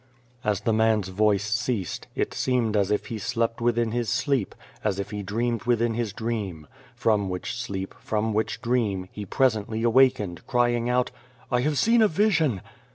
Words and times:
As 0.43 0.61
the 0.61 0.73
man's 0.73 1.09
voice 1.09 1.43
ceased, 1.43 2.07
it 2.15 2.33
seemed 2.33 2.75
as 2.75 2.89
if 2.89 3.05
he 3.05 3.19
slept 3.19 3.61
within 3.61 3.91
his 3.91 4.09
sleep, 4.09 4.55
as 4.83 4.97
if 4.99 5.11
he 5.11 5.21
dreamed 5.21 5.65
within 5.65 5.93
his 5.93 6.11
dream; 6.11 6.65
from 6.95 7.29
which 7.29 7.55
sleep, 7.55 7.93
from 7.99 8.33
which 8.33 8.63
dream, 8.63 9.09
he 9.11 9.27
presently 9.27 9.83
awakened, 9.83 10.47
crying 10.47 10.89
out:" 10.89 11.11
I 11.51 11.61
have 11.61 11.77
seen 11.77 12.01
a 12.01 12.07
vision." 12.07 12.61